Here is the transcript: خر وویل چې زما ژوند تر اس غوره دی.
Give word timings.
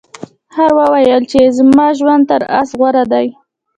خر 0.53 0.71
وویل 0.79 1.23
چې 1.31 1.39
زما 1.57 1.87
ژوند 1.99 2.23
تر 2.29 2.41
اس 2.59 2.69
غوره 2.79 3.03
دی. 3.11 3.27